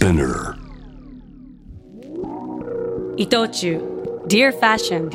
[0.00, 0.56] Spinner.
[3.18, 3.82] 伊藤忠
[4.28, 5.10] Dear Fashion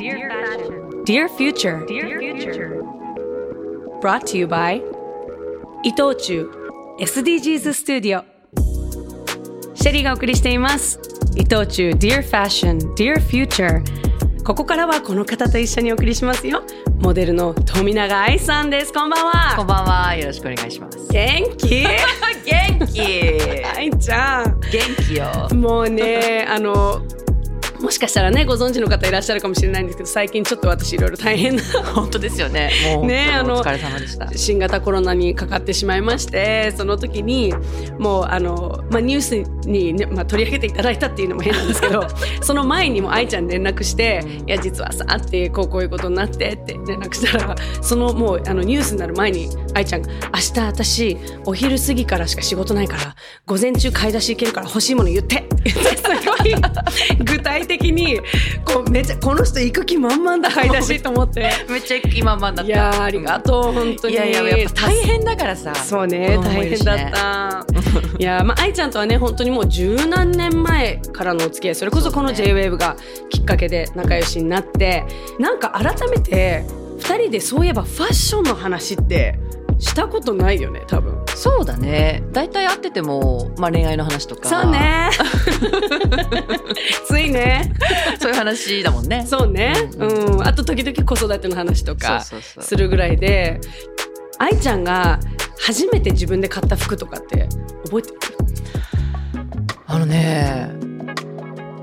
[1.04, 1.84] Dear Future
[4.00, 4.80] Brought to you by
[5.82, 6.48] 伊藤忠
[7.00, 8.22] SDGs スタジオ
[9.74, 11.00] シェリーがお送りしています
[11.34, 13.82] 伊藤忠 Dear Fashion Dear Future
[14.46, 16.62] ここからはこの方と一緒にお送りしますよ
[17.00, 20.14] モデルの富永愛さんですこんばんはこんばんは。
[20.14, 20.98] よろしくお願いします。
[21.10, 21.82] 元気？
[22.46, 23.00] 元気
[23.76, 25.48] 愛ちゃん元気よ。
[25.52, 27.02] もうねあの
[27.80, 31.62] もしかしたらねご存知の方いらっしゃるかもしれないんですけど最近ちょっと私いろいろ大変な
[31.94, 32.70] 本当ですよね。
[32.94, 33.62] もうねあの。
[34.34, 37.52] 新型コロナにかかってしまいましてその時に
[37.98, 42.06] もうあの、まあ、ニュースに、ねまあ、取り上げていただいたっていうのも変なんですけど
[42.42, 53.14] その前にも愛ちゃんに連絡して「いや実はさ」ってこうこういうことになってって連絡したらそのもうあのニュースになる前に愛ちゃんが「明日私お昼過ぎからしか仕事ないから
[53.46, 56.54] 午前中買い出し行けるから欲しいもの言って」言ってすごい
[57.24, 58.20] 具体的に
[58.64, 61.50] こうめっちゃこの人行く気満々だ買い出し と思って。
[61.68, 62.72] めっちゃ今まんだった。
[62.72, 65.74] いやーありがとう本当にいやいややっぱ大変だからさ。
[65.74, 67.66] そうね子供も大変だった
[68.18, 72.96] いやまあ愛ちゃんとはね本当にもう十何年前からのお付き合いそれこそこの JWAVE が
[73.30, 75.04] きっかけで仲良しになって
[75.38, 76.64] なんか改めて
[77.00, 79.38] 2人でそういえばファッションの話って
[79.78, 82.22] したことないよね多分そうだね。
[82.32, 84.48] 大体会っててもまあ恋愛の話とか。
[84.48, 84.70] そう。
[84.70, 85.10] ね
[87.06, 87.72] ついね
[88.18, 89.24] そういう話だもんね。
[89.26, 93.60] そうねうんあと時々子育ての話とかするぐらいで
[94.38, 95.20] 愛ちゃんが
[95.58, 97.48] 初めて自分で買った服とかって
[97.84, 98.16] 覚えてる？
[99.86, 100.95] あのね。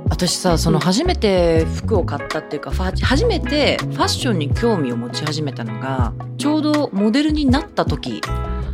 [0.09, 8.21] 私さその初めて服を買ったっていうかファ初めてファッションに興味を持ち始めたのがちょうどモデルになった時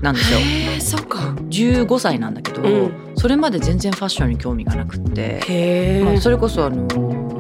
[0.02, 0.98] なんですよ。
[0.98, 1.18] そうか。
[1.50, 3.14] 15歳なんだけど、うん。
[3.18, 7.40] それまで全然ファッションに興味がなくって、まあ、それこそあのー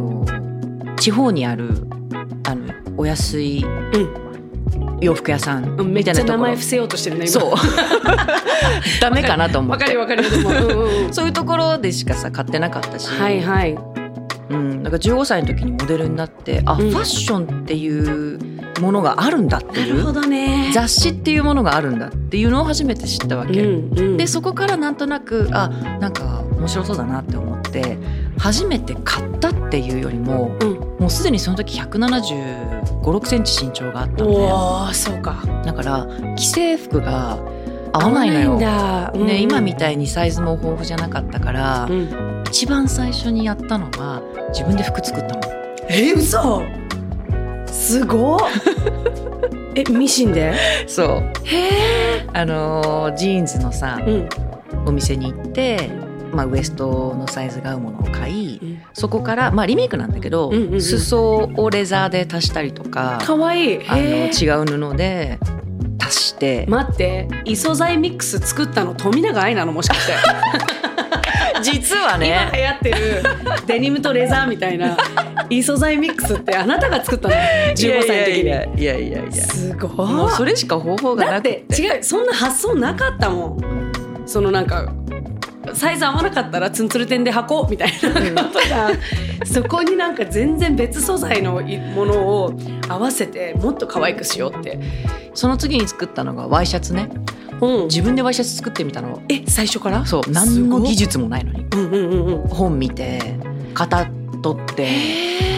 [1.00, 1.88] 地方にある
[2.44, 3.66] あのお安い
[5.02, 5.76] 洋服屋さん。
[5.94, 6.38] みたいなところ。
[6.38, 7.56] 名前伏せようとしてるね今そう。
[9.02, 10.62] ダメかなと思ってわかるわかるでも、うんう
[11.04, 11.06] ん。
[11.06, 13.78] うん、 そういうところでしかさ買ってなかったし、はいはい。
[14.50, 16.90] うん、だから15歳の時にモデルになってあ、うん。
[16.90, 18.40] ファッションっていう
[18.82, 19.94] ものがあるんだっていう。
[19.94, 20.72] なるほどね。
[20.74, 23.62] 雑誌っていうものがあるんだっていうのを初めて知ったわけ。
[23.62, 27.98] うんうん、でそこからなんとなくあなんか面白そうだなって思って
[28.38, 35.44] 初めて買ったっていうよりもうんもうすでにその時1 7 5 6センチ身長があったのおーそうか。
[35.46, 37.38] ねだから既製服が
[37.94, 38.60] 合わないのよ。
[38.60, 39.26] だ、うん。
[39.28, 45.42] ね、今みたいにサイズも豊富じゃなかったから、うん、一番最初にやったのは自分で服作ったの。
[45.90, 46.64] え嘘。
[47.68, 48.40] すごっ。
[49.76, 50.54] えミシンで？
[50.88, 51.08] そう。
[51.46, 54.30] へえ、あのージーンズのさうん。
[54.86, 55.90] お店に行って、
[56.32, 60.82] まあ、ウエストのサイズが合うものを買いうん、そこからまあリメイクなんだけど、うんうんうん。
[60.82, 63.88] 裾をレザーで足したりとかかわいい。
[63.88, 65.40] あの違う布で
[66.00, 67.28] 足して、待って。
[67.46, 69.72] 異素材ミックス作ったの富永愛なの？
[69.72, 70.14] もしかして。
[71.62, 73.24] 実は今流ね行ってる。
[73.68, 74.98] デニムとレザーみたいな。
[75.50, 78.44] 異素材ミックスってあなたが作ったの？15歳の時に。
[78.44, 79.20] いやいやいや。
[79.24, 79.92] いやすごい。
[80.08, 82.04] もうそれしか方法がだっなくてて違う。
[82.04, 83.92] そんな発想なかったもん。
[84.26, 84.94] そのなんか
[85.74, 87.92] サイズ合わなかったらツンツルテンで履こうみたい
[88.34, 88.92] なことが、
[89.46, 92.54] そこになんか全然別素材のものを
[92.88, 94.80] 合わせてもっと可愛くしようって、
[95.34, 97.10] その次に作ったのがワイシャツね。
[97.62, 99.22] うん、自分でワイシャツ作ってみたの。
[99.30, 100.06] え最初から？
[100.06, 100.24] そう。
[100.24, 101.66] す何の技術もないのに。
[101.74, 102.48] うんうんうんうん。
[102.48, 103.38] 本見て
[103.74, 104.08] 型
[104.42, 104.90] 取って。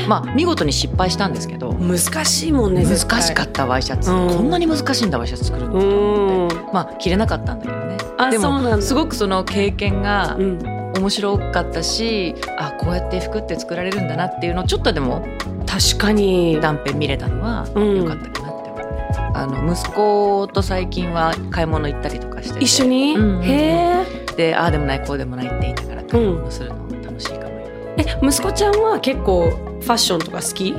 [0.07, 1.73] まあ見事に失敗したんですけど。
[1.73, 4.27] 難しいもんね難しかったワイシャツ、うん。
[4.29, 5.73] こんなに難しいんだワイシャツ作るの。
[5.75, 6.73] うってん。
[6.73, 7.90] まあ着れなかったんだけどね。
[7.90, 7.90] あ
[8.29, 10.81] でもすごくその経験がうん。
[10.93, 15.25] 面白かったしあこうやって服って作られるんだなっていうのをちょっとでも
[15.65, 16.59] 確かに。
[16.59, 17.97] 断片見れたのはうん。
[17.99, 22.65] 良かったかなって思う、あの息子と最近は買い物行ったりとかしてて。
[22.65, 24.35] 一緒に、うんうんへえ。
[24.35, 27.67] でああでもないこうでもないって言いながら買い物するの楽しいかもよ、
[27.97, 30.75] え息子ちゃんは結構ファッションとか好き？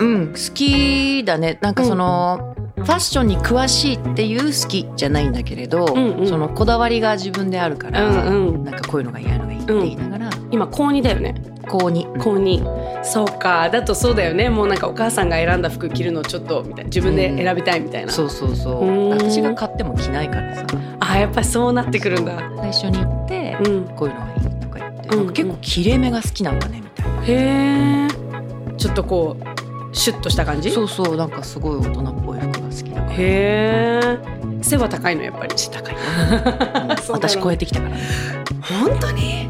[0.00, 1.58] うん好きだね。
[1.62, 6.28] なんかその、ファッションに詳しいっていう好きじゃないんだけれど、うんうん。
[6.28, 8.64] そのこだわりが自分であるから、うんうん。
[8.64, 11.34] なんかこういうのが嫌なのがいいって言いながら、今高2だよね。
[11.68, 13.70] 高に高2そうか。
[13.70, 14.50] だとそうだよね。
[14.50, 16.88] もうなんかお母さんが選んだ服着るのちょっとみたいな。
[16.88, 18.84] 自分で選びたいみたいな、そうそうそう。
[18.86, 19.08] うん。
[19.10, 20.66] 私が買っても着ないからさ。
[21.00, 22.38] あやっぱそうなってくるんだ。
[22.58, 23.84] 最初に行って、うん。
[23.96, 28.08] こういうのがいいとか言って、うん結構きれいめが好きなんだねみたいな、へえ
[28.76, 29.55] ちょっとこう
[29.96, 30.70] シュッとした感じ？
[30.70, 33.12] そうそうなんかすごい大人っぽい服が好きだから。
[33.12, 34.18] へえ。
[34.62, 35.96] 背は高いのやっぱり高い
[37.08, 37.94] 私超えてきたから。
[37.94, 38.00] ね
[38.60, 39.48] 本当に？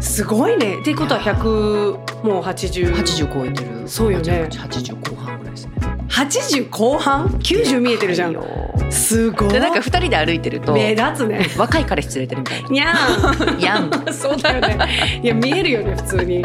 [0.00, 0.78] すごいね。
[0.80, 3.70] っていうことは100もう80 80超えてる。
[3.86, 4.48] そうよね。
[4.50, 5.72] 80後半ぐらいですね。
[6.08, 8.32] 80後半？90見えてるじゃん。
[8.32, 8.44] よ
[8.90, 9.48] すごい。
[9.48, 11.46] でなんか2人で歩いてると目立つね。
[11.56, 12.68] 若い彼氏連れてるみたいな。
[12.68, 13.56] にゃー。
[13.56, 13.90] んやん。
[14.12, 15.20] そうだよね。
[15.22, 16.44] いや見えるよね普通に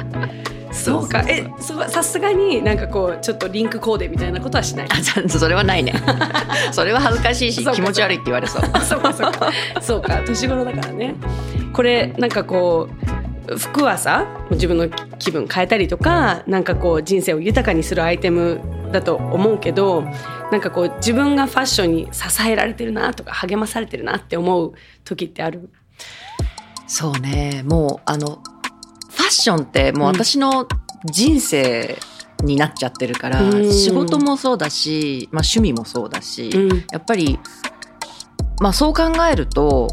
[0.71, 1.19] そうか。
[1.27, 4.87] えそうさすがになんかこうちょっとリンクコーデみたいなことはしない。
[4.89, 5.93] あそれはないね。
[6.71, 8.61] それは恥ずかしいし気持ち悪いって言われそう。
[8.73, 9.51] あそうかそうか。
[9.81, 10.21] そうか。
[10.25, 11.15] 年頃だからね。
[11.73, 12.89] これなんかこ
[13.47, 18.61] う服はさ自分の気分変えたりとかなんかこう人生を豊かにするアイテム
[18.91, 20.03] だと思うけど
[20.51, 24.73] なんかこう自分がファッションに支えられてるなとか励まされてるなって思う
[25.03, 25.69] 時ってある？
[26.87, 27.63] そうね。
[27.65, 28.39] もうあの
[29.29, 30.67] ッションってもう私の
[31.05, 31.97] 人生
[32.43, 33.71] になっちゃってるから、うん。
[33.71, 36.85] 仕事もそうだし、まあ、趣味もそうだし、うん。
[36.91, 37.39] やっぱり、
[38.61, 39.87] まあ、そう考えると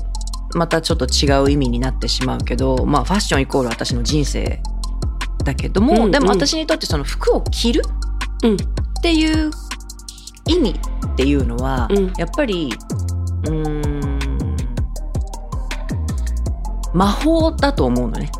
[0.54, 4.60] またちょっと違う意味になってしまうけど、まあ、ファッションイコール私の人生
[5.44, 6.10] だけども、うんうん。
[6.10, 7.82] でも私にとってその服を着る
[8.42, 8.54] うん。
[8.54, 8.58] っ
[9.02, 9.50] ていう
[10.46, 12.12] 意味っていうのは、うん。
[12.16, 12.72] やっぱり
[13.44, 14.06] うーん
[16.94, 18.30] 魔法だと思うのね。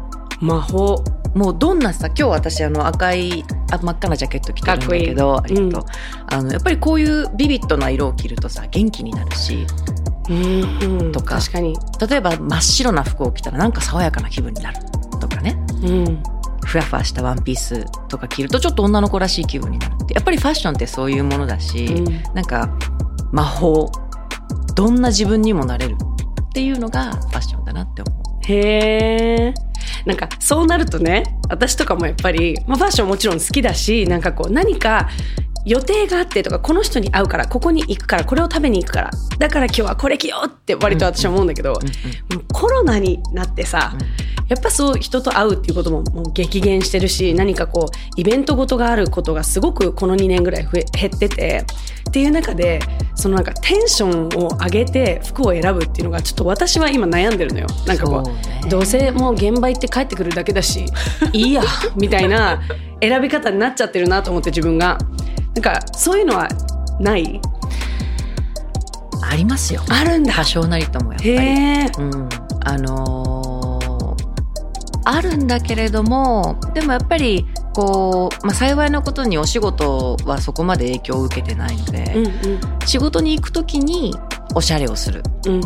[0.40, 1.02] 魔法。
[1.34, 5.84] もうどんなさ今日私あの赤いあ真っ赤なジャケット着てるんだけどありがとう、
[6.28, 9.66] あのやっぱりこういうビビッドな色を着るとさ元気になるし
[10.28, 11.12] うんうん。
[11.12, 11.76] とか確かに。
[12.08, 14.78] 例えば真っ白な服を着たらなんか爽やかな気分になる。
[15.20, 15.56] とかね。
[15.82, 16.22] うん。
[16.64, 20.14] ふわふわしたワンピースとか着るとちょっと女の子らしい気分になるって。
[20.14, 22.34] やっぱりファッションってそういうものだし、うん。
[22.34, 22.76] なんか
[23.32, 23.90] 魔法
[24.74, 25.96] どんな自分にもなれる
[26.48, 28.22] っていうのがファッションだなって思う。
[28.42, 29.54] へえ。
[30.06, 35.08] なんかそうなるとね私とかもやっぱり、まあ、ファッションもちろん好きだしなんかこう何か
[35.64, 41.78] 予定があってとかこの人に会うからここに行くからこれを食べに行くからだから今日はこれ着ようって割と私は思うんだけど、
[42.52, 51.64] コロナになってさ、うんやっぱそう人と会うっていうことももう激減してるし何かこうイベントごとがあることがすごくこの2年ぐらい増え減ってて
[52.08, 52.78] っていう中で
[53.16, 57.66] そのなんかテンションを上げて服を選ぶっていうのがちょっと私は今悩んでるのよ。
[57.87, 58.60] なんかこうね。
[58.70, 60.87] どうせもう現場行って帰ってくるだけだし
[61.32, 61.62] いいや
[61.96, 62.60] みたいな
[63.00, 64.99] 選び方になっちゃってるなと思って自分が。
[65.54, 66.49] なんかそういうのは
[67.00, 67.40] ない？
[69.28, 69.82] ありますよ。
[69.88, 70.32] あるんだ。
[70.34, 71.38] 多少なりともやっぱへり。
[71.38, 72.28] えうん、
[72.62, 73.35] あのー
[75.08, 82.86] あるんだけれどもでもやっぱりこう、まあ、幸いなことにお仕事はそこまで影響を受けてないので、うんうん。
[82.86, 84.14] 仕事に行く時に
[84.54, 85.22] おしゃれをする。
[85.46, 85.60] うん。
[85.60, 85.62] っ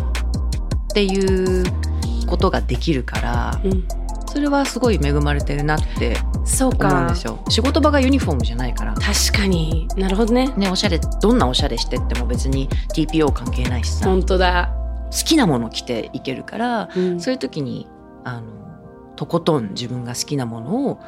[0.92, 1.64] ていう
[2.26, 3.88] ことができるからうん。
[4.26, 7.42] それはすごい恵まれてるなってそう思うんかですよ。
[7.48, 8.94] 仕事場がユニフォームじゃないから。
[8.94, 9.88] 確かに。
[9.96, 10.52] なるほどね。
[10.56, 14.04] ね、おしゃれどんなおしゃれしてっても別に TPO 関係ないしさ。
[14.04, 14.75] 好本当だ、
[15.25, 17.20] きなもの着ていけるからうん。
[17.20, 17.87] そういう時に
[18.25, 18.69] あの
[19.20, 20.99] とことん自分が好きなものを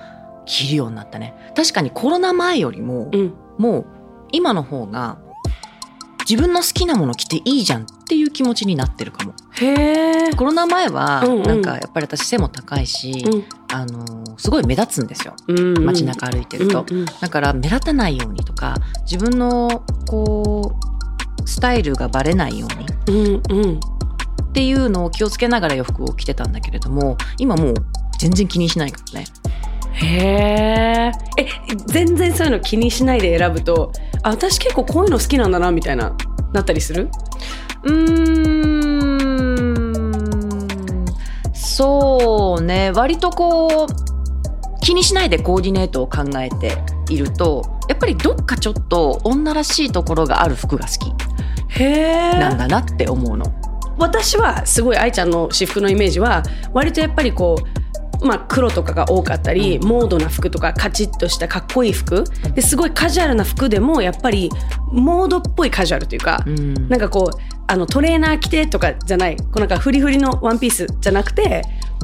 [0.44, 1.34] 着るようになったね。
[1.56, 3.32] 確かにコロナ前よりも、うん。
[3.56, 3.86] もう
[4.32, 5.16] 今の方が
[6.28, 9.32] 自分の好きなもの着ていいじゃんっていう気持ちになってるかも。
[9.52, 11.42] へえコロナ前はうんうん。
[11.44, 13.24] なんかやっぱり私背も高いし、
[13.72, 14.04] あの
[14.36, 15.34] すごい目立つんですよ。
[15.48, 15.84] うんうん。
[15.86, 17.06] 街中歩いてると、うんうん。
[17.06, 18.76] だから目立たないようにとか
[19.10, 20.76] 自分のこ
[21.40, 22.68] うスタイルがバレないよ
[23.06, 23.80] うにうんうん。
[24.52, 27.74] っていうのを気をつけながら洋服を着てたんだけれども今もう
[28.22, 29.26] 全然気にしないからね。
[29.94, 31.48] へええ
[31.86, 33.90] 全然そういうの気にしないで選ぶと
[34.22, 36.16] あ私結構こういうの好きなんだなみたいな
[36.52, 37.10] なったりする？
[37.82, 37.92] うー
[41.02, 41.04] ん。
[41.52, 42.92] そうね。
[42.92, 43.92] 割とこう
[44.82, 46.78] 気にしないでコーディネートを考えて
[47.10, 51.12] いるとやっぱりどっかちょっと女らしいところがある服が好き。
[51.80, 53.46] なんだなって思うの。
[53.98, 57.81] 私はすごい愛ちゃんの私服のイメージは割とやっぱりこう
[58.22, 62.24] まあ黒とかが多かったり、モードな服とかカチッとしたかっこいい服
[62.54, 64.50] ですごいカジュアルな服でもやっぱり
[64.90, 71.62] モードっぽいカジュアルというか、うんなんかこうあのトレーナー着てとかじゃないこうなんかフリフリのワンピースじゃなくて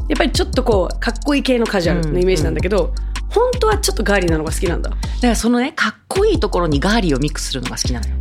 [0.08, 2.94] やっぱりちょっとこうかっこいい系のカジュアルのイメージなんだけど、
[3.30, 4.90] 本当はちょっとガーリーなのが好きなんだ。
[4.90, 8.16] だからそのねかっこいいところにガーリーをミックスするのが好きなのよ。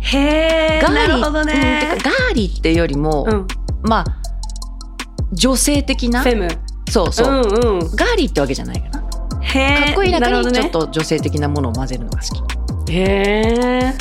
[0.00, 2.02] へガーリーなるほどうんねて。
[2.02, 3.46] かガーリーっていうよりも、うん、
[3.82, 4.22] まあ
[5.32, 6.48] 女性的なフェム。
[6.90, 7.96] そうそう、うんうん。
[7.96, 9.00] ガーリーってわけじゃないかな。
[9.00, 9.08] か
[9.92, 12.28] っこいい中にちょっと女性的なものを混ぜるのが好
[12.86, 12.92] き。
[12.92, 13.02] へ
[13.84, 13.94] え。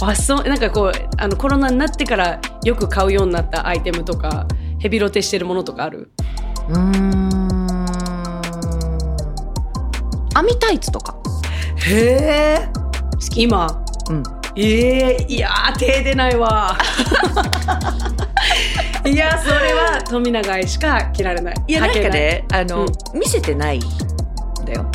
[0.00, 4.46] あそうなんかこうあのコロナになってからよく買うようになったアイテムとか
[4.78, 6.10] ヘビロテしてるものとかある？
[6.68, 7.30] うーん。
[10.34, 11.16] 網タイツとか。
[11.86, 12.68] へえ
[13.34, 13.82] 今？
[14.10, 14.22] うん。
[14.58, 16.76] ええいやー手出ないわ
[19.06, 21.54] い いやそれは富永愛しか着られない。
[21.66, 23.18] いやなんかねあの、うん。
[23.18, 23.82] 見せてないん
[24.64, 24.86] だよ。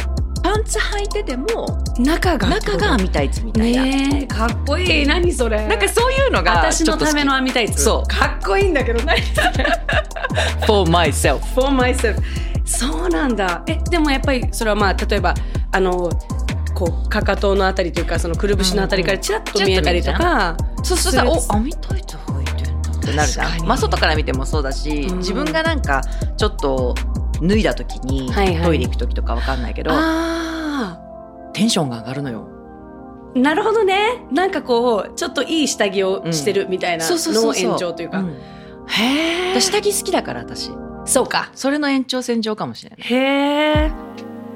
[0.43, 5.05] パンツ履いてても中が中が網タイツみたいな、ねえかっこいい。
[5.05, 5.67] 何それ。
[5.67, 8.07] なんかそういうのが私のためのちょっ網タイツそう。
[8.07, 9.65] かっこいいんだけど何それ。
[10.65, 12.15] For myself for myself
[12.65, 13.63] そうなんだ。
[13.67, 15.33] えでもやっぱりそれはまあ例えば
[15.71, 16.09] あの
[16.73, 22.30] こうかかとのあたりというかそのくるぶしのあたりからちらっと見えたりとか、そうするとするお網タイツ履いてんだ
[23.01, 23.65] ってなるじゃん。
[23.65, 25.17] まあ外から見てもそうだし、うん。
[25.17, 26.01] 自分がなんか
[26.37, 26.95] ちょっと
[27.41, 28.63] 脱いだ時に、はいはい。
[28.63, 30.99] トイレ行く時とかわかんないけどあ
[31.53, 32.47] テンションが上がるのよ。
[33.35, 34.25] あなるほどね。
[34.31, 38.29] なんかこうちょっといい下着をしてるみたいなの延長というか、ん。
[38.87, 40.71] へえ私下着好きだから私。
[41.05, 41.49] そうか。
[41.53, 42.99] それの延長線上かもしれない。
[43.01, 43.15] へ
[43.87, 43.91] え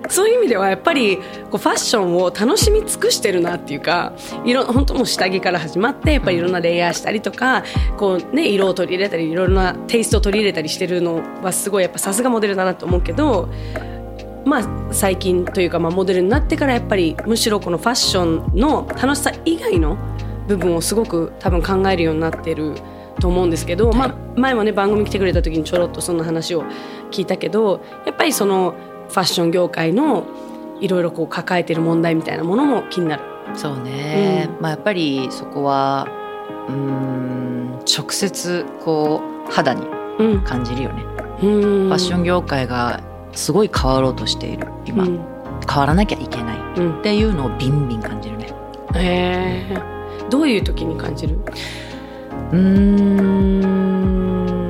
[0.10, 4.14] そういう意味ではやっぱりこうファッションを楽しみ尽くしてるなっていうか
[4.46, 7.64] いろ本当もう下着から始まってやっぱりいろんなレイヤーしたりとか
[7.98, 13.50] こう、ね、色を取り入れたりいろんなテイストを取り入れたりしてるのはすごいやっぱさすがモデルだなと思うけど
[14.46, 19.98] まあ最近というかまあモデルになってからやっぱりむしろこのファッションの楽しさ以外の
[20.48, 22.76] 部分をすごく多分考えるようになってる
[23.20, 26.64] と思うんですけど、まあ、前もね番組来てくれた時にちょろっとそんな話を
[27.12, 28.76] 聞いたけどやっぱりその
[29.10, 30.26] ファッション業界の
[30.82, 33.24] いろいろこう抱えてる問題みたいなものも気になる。
[33.54, 36.08] そうね、まあやっぱりそこは
[36.68, 41.04] うーん直接こう肌にうん、感じるよね、
[41.42, 43.02] フファッション業界が
[43.34, 45.20] すごい変わろうとしている今、うん。
[45.70, 46.58] 変わらなきゃいけない。
[46.78, 47.00] うん。
[47.00, 48.54] っていうのをビンビン感じるね。
[48.96, 49.78] へえ
[50.30, 51.38] どういう時に感じる？
[52.54, 52.58] うー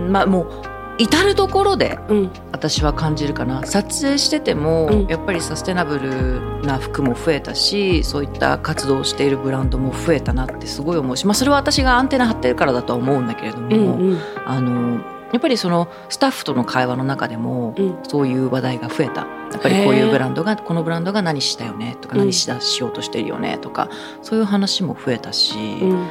[0.08, 0.12] ん。
[0.12, 0.50] まあもう
[0.98, 2.32] 至る所でうん。
[2.52, 3.66] 私は感じるかな。
[3.66, 5.08] 撮影してても、うん。
[5.08, 14.20] やっぱりサステナブルな服も増えたしそういった活動をしているブランドも増えたなってすごい思うし、まあ、それは私がアンテナ張ってるからだとは思うんだけれども、うんうん。
[14.46, 18.00] あのやっぱりそのスタッフとの会話の中でも、うん。
[18.04, 19.28] そういう話題が増えた。
[19.52, 22.20] やっぱりこういうブランドがこのブランドが何したよねとかうん。
[22.22, 23.90] 何しだしようとしてるよねとか、
[24.22, 26.08] そういう話も増えたし、うん。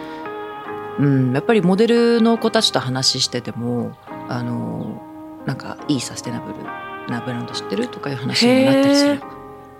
[0.99, 3.97] うん、やっぱりモデルの子たちと話してても
[4.29, 5.03] あの
[5.47, 6.63] なんかいいサステナブル
[7.09, 9.21] なブランド知ってるとかいう話にもなったりする。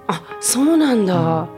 [0.07, 1.49] あそうなんだ、うん。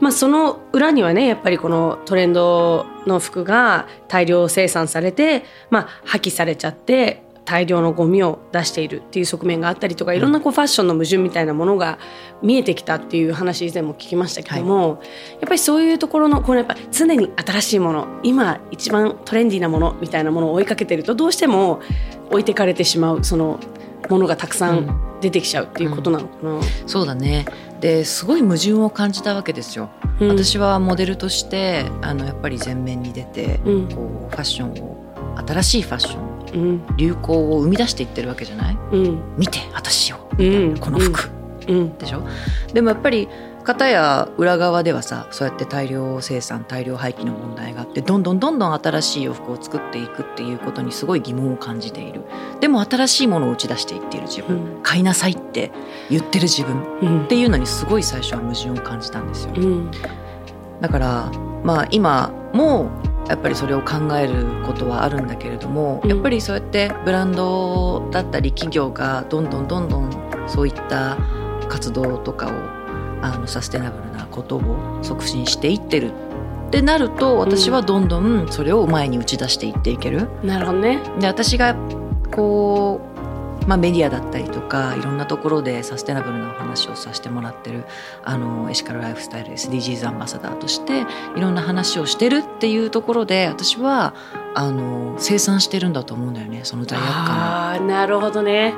[0.00, 11.98] まあその裏にはねやっぱりこのトレンドの服が大量生産されて、まあ、破棄されちゃって大量のゴミを出しているっていう側面があったりとかいろんなこうファッションの矛盾みたいなものが
[12.42, 15.00] 見えてきたっていう話以前も聞きましたけども、
[15.32, 21.80] やっぱりそういうところのこのやっぱ常に新しいもの今一番トレンディーなものみたいなものを追いかけてるとどうしても
[22.30, 23.60] 置いてかれてしまうその
[24.08, 26.60] ものがたくさん出てきちゃうっていうことなのかな。
[26.86, 27.46] そうだね。
[27.80, 29.90] ですごい矛盾を感じたわけですよ。
[30.20, 30.28] うん。
[30.28, 33.88] 私はモデルとしてあのやっぱり前面に出て、うん。
[33.88, 34.96] こうファッションを
[35.46, 36.96] 新しいファッションうん。
[36.96, 38.78] 流行を生み出していってるわけじゃない？
[38.92, 39.22] うん。
[39.36, 40.28] 見て私を。
[40.38, 40.78] うん。
[40.78, 41.30] この服、
[41.68, 41.98] うん。
[41.98, 42.22] でしょ？
[42.72, 43.28] でもやっぱり
[43.64, 52.24] 片や裏側ではさそうやって大量生産大量廃棄の問題があってどんどんどんどん新しい洋服を作っていくっていうことにすごい疑問を感じている。
[52.60, 54.82] でも新しいものを打ち出していっている自分、うん。
[54.82, 55.72] 買いなさいって
[56.10, 57.28] 言ってる自分っうん。
[57.28, 59.54] ていうのにすごい最初は矛盾を感じたんですよ。
[59.56, 59.90] うん。
[60.82, 61.32] だから
[61.62, 62.90] まあ今も
[63.28, 70.10] やっぱりそれを考えることはあるんだけれども、うんやっぱりそうやってブランドだったり企業がどんどんどんどん
[70.46, 71.16] そういった
[71.68, 72.50] 活動とかを
[73.22, 76.12] あのサステナブルなことを促進していってる
[76.68, 80.28] ってなると私はどんどんそれを前に打ち出していっていける。
[80.42, 81.00] なるほどね。
[81.20, 81.76] で私が
[82.30, 83.13] こう、
[83.66, 87.84] まあ、メディアだったりとかいろんなところでサステナブルなお話をさせてもらってる
[88.22, 91.06] あのエシカルライフスタイル SDGs アンバサダーとして
[91.36, 94.14] いろんな話をしてるっていうところで私は
[94.54, 98.74] あの生産してるんだと思うんだよねその罪悪感あなるほどね。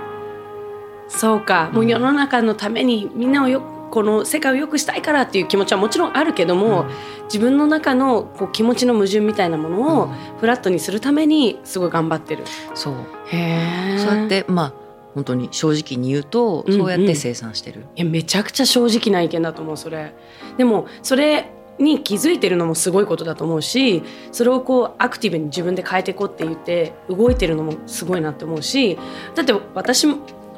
[1.09, 6.87] そうか、もう世の中のためにみんなをよこの世界を良くしたいからっていう気持ちはもちろんあるけども、
[7.25, 12.45] 自分の中のこう気持ちの矛盾みたいなものをフラットにするためにすごい頑張ってる。
[12.75, 12.95] そう
[13.29, 13.99] へえ。
[13.99, 14.73] そうやってまあ
[15.15, 17.87] 本当に正直に言うとうんうんそうやって生産してる。
[17.97, 20.15] いやめちゃくちゃ正直な意見だと思うそれ
[20.57, 24.03] でもそれに気づいてるのもすごいことだと思うし
[24.33, 28.99] それをこうアクティブに自分で変えていこうって言って動いてるのもすごいなって思うし
[29.35, 30.07] だって私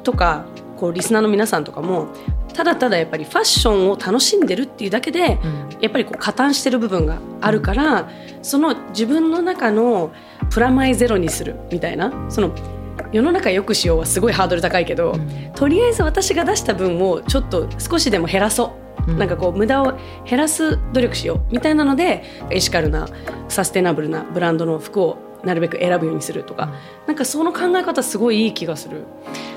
[0.03, 0.45] とか
[0.79, 2.07] こうリスナーの皆さんとかも
[2.53, 5.69] ただただやっぱりファッションを楽しんでるっていうだけでうん。
[5.81, 8.09] やっぱりこう加担してる部分があるから、
[8.41, 10.11] その自分の中の
[10.49, 12.53] プラマイゼロにするみたいなその
[13.13, 15.15] 世の中良くしようはすごいハードル高いけど、
[15.55, 18.73] とりあえず私が出した分をちょっと少しでも減らそ
[19.07, 19.17] う、うん。
[19.17, 23.07] なんかこう無駄を減らす努力しようみたいなのでエシカルな
[23.47, 26.73] サステナブルなブランドの服をなるべく選ぶようにするとか、
[27.07, 29.03] なんかその考え方すごいいい気がする。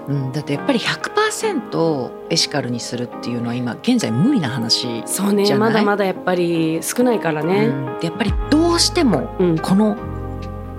[0.08, 5.72] うん、だってやっぱり100%エシカルにするっていうのは今現在無理な話そうねじゃない？
[5.72, 7.66] まだまだやっぱり少ないからね。
[7.66, 8.00] うん。
[8.00, 9.58] でやっぱりどうしてもうん。
[9.58, 9.96] この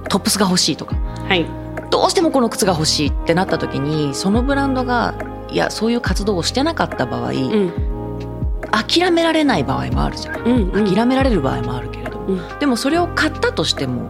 [0.10, 0.96] トップスが欲しいとか。
[0.96, 1.46] はい。
[1.90, 5.16] どうしてもこの靴が欲しいってなった時にそのブランドが
[5.50, 7.72] いやそういう活動をしてなかった場合、うん。
[8.72, 10.42] 諦められない場合もあるじゃん。
[10.42, 10.94] うんうん。
[10.94, 12.60] 諦められる場合もあるけれども、うん。
[12.60, 14.10] でもそれを買ったとしても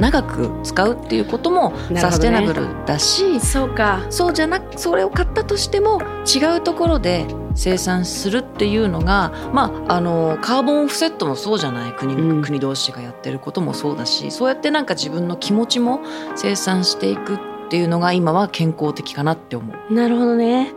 [0.00, 4.06] 長く使うっていうこともサステナブルだし、そうか。
[4.10, 16.00] そうじゃなくそれを買ったとしても違うところで生産するっていうのが、まあ、あのカーボンオフセットもそうじゃない国,、うん国同士がやってることもそうだしそうやってなんか自分の気持ちも
[16.36, 17.38] 生産していくっ
[17.70, 19.94] ていうのが今は健康的かなって思う。
[19.94, 20.72] なるほどね。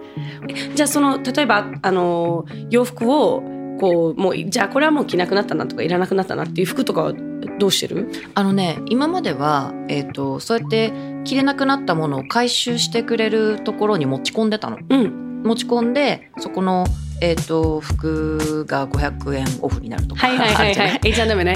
[0.76, 3.42] じゃあその例えばあの洋服を
[3.80, 7.14] こうもうじゃあこれはもう着なくなったなとかいらなくなったなっていう服とかは
[7.60, 8.12] どうしてる？
[8.36, 10.94] あのね今までは、えー、とそうやって
[11.24, 14.78] 着れなくなったものを回収してくれるところに持ち込んでたの。
[14.90, 15.44] うん。
[15.44, 16.86] 持ち込んでそこの、
[17.22, 20.28] えー、と服が500円オフになるとか。
[20.28, 21.00] はいはいはいはい。
[21.04, 21.56] H&M ね。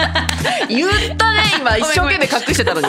[0.68, 1.76] 言ったね今。
[1.76, 2.86] 一生懸命隠してたのに。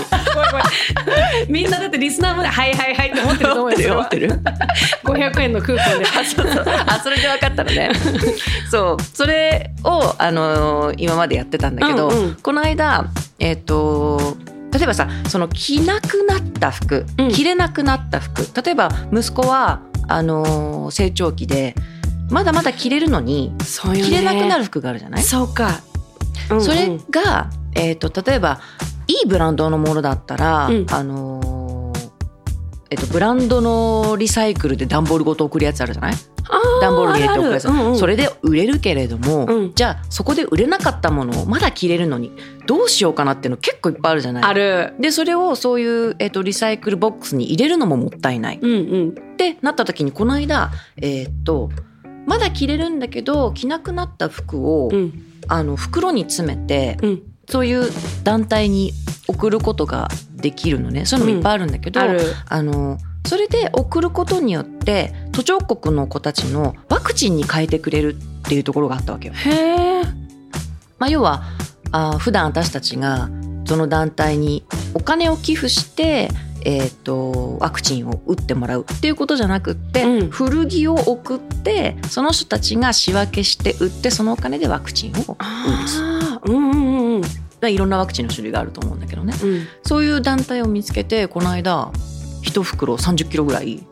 [1.50, 3.94] みんなだってリスナーまではいはいはいって思ってると思うよ。
[3.96, 4.30] 思ってる
[5.04, 6.06] 500円のクーポンで。
[6.06, 6.66] そうそう。
[6.88, 7.92] あそれで分かったのね。
[8.72, 9.04] そう。
[9.14, 12.36] それを、あのー今までやってたんだけど、うんうん。
[12.36, 13.06] この間
[13.40, 14.38] えっ、と
[14.72, 17.32] 例えばさその着なくなった服、うん。
[17.32, 18.48] 着れなくなった服。
[18.62, 21.76] 例えば息子はあのー成長期で
[22.30, 24.02] まだまだ着れるのにね。
[24.02, 25.82] 着れなくなる服があるじゃない、そうか。
[26.50, 28.60] うんうんそれが、えー、と例えば
[29.08, 31.55] いいブランドのものだったら、うんあのー
[32.89, 36.13] えっと、ブランドのリサイクルで段ボールごと送るやつあるじゃない？
[36.82, 39.74] 段ボールに入れて送るやつ、それで売れるけれども、うん。
[39.74, 42.32] じゃあそこで売れなかったものをまだ着れるのに
[42.68, 44.44] どうしようかなっていうの結構いっぱいあるじゃない？
[44.44, 44.94] ある。
[45.00, 48.60] でそれをそういう、えっとリサイクルボックスに入れるのももったいない。
[48.62, 48.75] うんう
[49.08, 49.10] ん。
[49.10, 51.71] ってなった時にこの間えーっと
[52.28, 55.24] まだ着れるんだけど着なくなった服を、うん。
[55.48, 57.24] あの袋に詰めて、うん。
[57.49, 57.91] そういう
[58.23, 58.93] 団体に
[59.27, 62.21] 送ることができるのねそういうのもいっぱいあるんだけど、ある。
[62.47, 69.34] あのそれで送ることによって途上国の子たちのワクチンに変えてくれるっていうところがあったわけよ。
[69.34, 70.03] へえ。
[70.99, 71.43] まあ、要は
[71.91, 73.29] あ普段私たちが
[73.65, 76.29] その団体にお金を寄付して、
[76.63, 85.65] えー、とワクチンを打ってもらうっていうことじゃなくって、うん古着を送ってその人たちが仕分けして売ってそのお金でワクチンをあ
[86.19, 86.29] あ。
[86.29, 87.21] うんうんうんうん。
[87.21, 87.27] ま
[87.63, 89.67] あいろんなワクチンの種類があると思うんだけどねうん。
[89.84, 91.91] そういう団体を見つけてこの間
[92.41, 93.86] 一袋30キロぐらい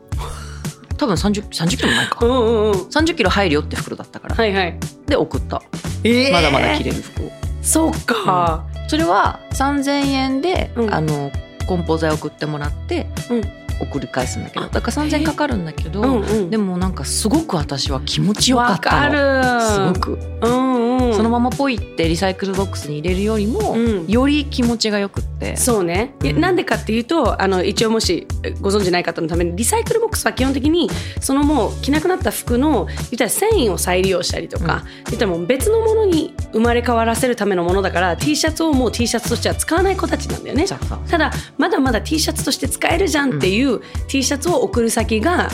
[0.96, 2.72] 多分 30, 30キロもないかうんうんうん。
[2.88, 4.78] 30キロ入るよって袋だったから、はいはい。
[5.06, 5.62] で送った
[6.04, 7.30] えまだまだ着れる服を
[7.62, 8.66] そうか。
[8.88, 11.32] それは3000円で、うんあの
[11.66, 14.66] 梱包材送ってもらって、うん送り返すんだけど。
[14.66, 16.50] あだから3000円かかるんだけど、うんうん。
[16.50, 19.94] でもなんかすごく私は気持ちよかわったかのる。
[19.94, 21.14] すごく、うんうん。
[21.14, 24.06] そのままポイってリサイクルボックスに入れるよりも、うん。
[24.06, 25.56] より気持ちがよくって。
[25.56, 26.40] そうね、うん。
[26.40, 30.88] なんでかっていうとあの一応もしえご存知ない方のためにリサイクルボックスは基本的に
[31.20, 40.66] そのもう着なくなった服の言ったら繊維を再利用したりとか、言ったらもう別のものに生まれ変わらせるためのものだから T シャツをもう T シャツとしては使わない子たちなんだよね。
[40.66, 43.63] ただまだまだ T シャツとして使えるじゃんっていう
[44.08, 45.50] T シャツを送る先が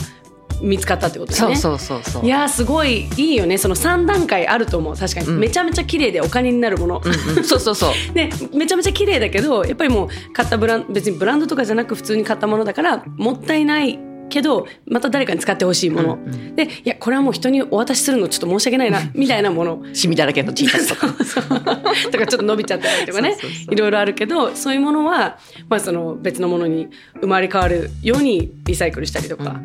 [0.61, 1.55] 見つかったってことだよね。
[1.55, 2.25] そうそうそうそう。
[2.25, 3.57] いやーすごいいいよね。
[3.57, 4.95] その3段階あると思う。
[4.95, 5.39] 確かに、うん。
[5.39, 7.43] めちゃめちゃ綺麗でお金になるもの、うんうん。
[7.43, 8.13] そうそうそう。
[8.13, 13.99] で めちゃめちゃ綺麗だけどやっぱりもう買ったブラン別にブランドとかじゃなく普通に買ったものだからもったいない
[14.31, 16.55] けどまた誰かに使ってほしいもの、うんうん。
[16.55, 19.83] でいやこれはもう人にお渡しするのちょっと申し訳ないなみたいなもの。
[19.93, 21.07] シミだらけの T シャツとか。
[22.11, 23.37] とかちょっと伸びちゃったりとかね。
[23.69, 25.37] いろいろあるけどそういうものは、
[25.69, 26.87] まあ、その別のものに
[27.19, 29.61] 生まれ変わるようにリサイクルしたりとか、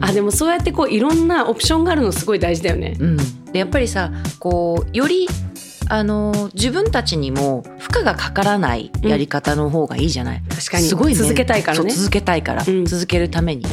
[0.00, 2.96] あでもそうやってこういろんなオプションがあるのすごい大事だよね。
[2.98, 3.16] うん、
[3.52, 5.28] でやっぱりさこうより
[5.88, 10.84] あの自分たちにも負荷がかからないやり方の方がいいじゃない、確かに。
[10.84, 11.90] すごい、ね、続けたいからね。
[11.90, 12.84] 続けたいから、うん。
[12.86, 13.64] 続けるために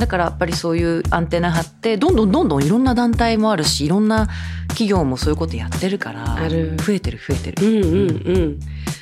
[0.00, 4.28] だからやっぱりそういうアンテナ張ってどんどんどんどんいろんな団体もあるしいろんな
[4.68, 8.60] 企業もそういうことやってるから増えてる増えてる、うんうんうん、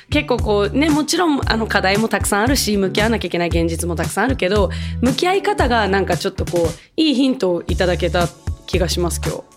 [0.09, 4.69] 結構こうねもちろんあの課題もたくさんあるし向き合わなきゃいけない現実もたくさんあるけど
[5.01, 8.27] 向き合い方がなんかちょっとこういいヒントをいただけた
[8.67, 9.48] 気がします今日。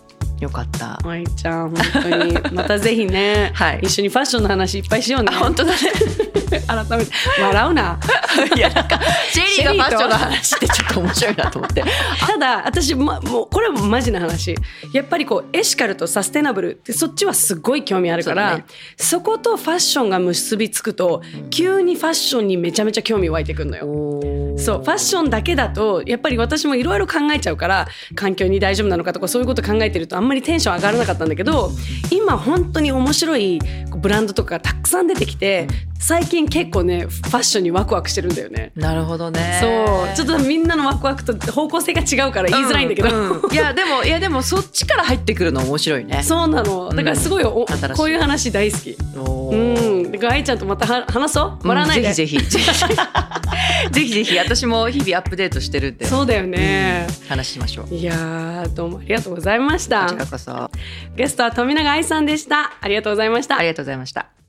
[0.43, 0.99] よかった。
[1.03, 2.33] 舞ちゃん本当に。
[2.51, 3.79] またぜひね、 はい。
[3.83, 5.29] 一緒にファッションの話いっぱいしようね。
[5.31, 5.77] あ本当だね。
[6.67, 7.11] 改めて。
[7.41, 7.99] 笑うな。
[8.55, 8.99] いやなんか
[9.31, 11.83] シェリーがファッションの話ってちょっと面白いなと思って。
[12.27, 14.55] ただ私、ま、もうこれはマジな話。
[14.91, 18.63] やっぱりこうエシカルとサステナブルってそっちはすごい興味あるから
[18.97, 24.33] そ,、そことファッションが結びつくと急にファッションにめちゃめちゃ興味湧いてくるのよ。
[24.57, 31.71] そうファッションだけだとやっぱり私もいろいろ考えちゃうから環境に大丈夫なのかとかそういうこと考えてるとあんまりテンション上がらなかったんだけど
[32.11, 33.59] 今本当に面白い
[33.97, 35.67] ブランドとかがたくさん出てきて
[36.05, 38.73] 最近結構ねファッションにワクワクしてるんだよね。
[38.75, 39.59] なるほどね。
[39.61, 40.15] そう。
[40.15, 43.41] ちょっとみんなのワクワクと方向性が違うから言いづらいんだけど、うん。
[43.41, 46.21] うんいや でもいやでもそっちから入ってくるの面白いね。
[46.21, 46.89] そうなの。
[46.93, 47.93] だからすごいお、新しい。
[47.95, 48.97] こういう話大好き。
[49.15, 51.67] おうーん、だから愛ちゃんとまたは話そう？
[51.67, 52.59] 笑わないで、うんぜひぜひ。
[53.91, 54.37] ぜひぜひ。
[54.37, 56.05] 私も日々アップデートしてるんで。
[56.05, 57.95] そうだよね、話しましょう。
[57.95, 58.97] いやーどうも。
[58.97, 60.51] ありがとうございましこたちらこそ。
[60.51, 60.69] あ
[61.15, 62.73] ゲストは富永愛さんでした。
[62.81, 63.61] ありがとうございました。
[63.61, 64.42] りがとうございました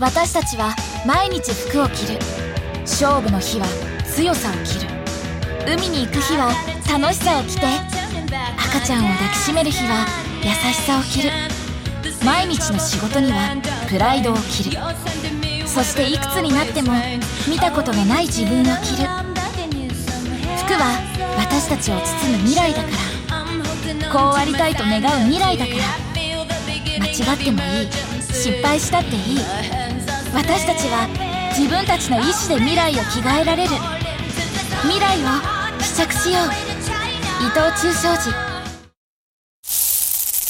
[0.00, 0.74] 私たちは
[1.06, 2.18] 毎日服を着る。
[2.80, 3.66] 勝負の日は
[4.06, 4.88] 強さを着る。
[5.76, 6.50] 海に行く日は
[6.90, 7.66] 楽しさを着て
[8.56, 10.06] 赤ちゃんを抱きしめる日は
[10.42, 11.30] 優しさを着る。
[12.24, 13.54] 毎日の仕事には
[13.90, 14.78] プライドを着る。
[15.66, 16.94] そしていくつになっても
[17.46, 19.06] 見たことのない自分を着る。
[20.64, 20.96] 服は
[21.36, 24.10] 私たちを包む未来だから。
[24.10, 25.78] こうありたいと願う未来だから。
[26.98, 27.88] 間違ってもいい。
[28.32, 29.79] 失敗したっていい。
[30.34, 31.08] 私たちは
[31.58, 33.70] 自分たちの意志で未来を着替えられる
[34.82, 36.46] 未来を試着しよう
[37.44, 38.30] 伊藤忠商事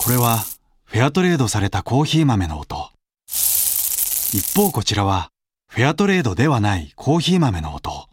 [0.02, 0.44] これは
[0.84, 2.90] フェアトレードされたコーヒー豆の音。
[3.28, 5.30] 一方こちらは
[5.68, 8.08] フェアトレードではないコーヒー豆の音。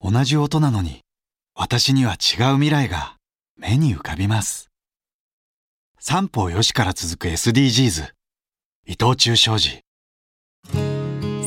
[0.00, 1.02] 同じ音なのに
[1.54, 3.16] 私には違う未来が
[3.56, 4.70] 目に浮かびます。
[6.00, 8.10] 三方よしから続く SDGs
[8.86, 9.82] 伊藤忠商事。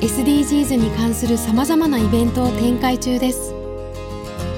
[0.00, 3.54] SDGs に関するさまざまなイベントを展開中です。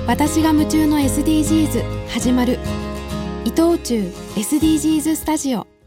[0.07, 2.59] 私が夢中の SDGs 始まる。
[3.44, 5.78] 伊藤忠 SDGs スタジオ。